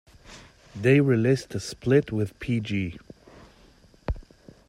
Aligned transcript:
They 0.75 0.99
released 0.99 1.53
a 1.53 1.59
split 1.59 2.11
with 2.11 2.39
Pg. 2.39 2.97